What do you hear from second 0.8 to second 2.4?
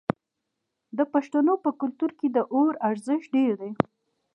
د پښتنو په کلتور کې د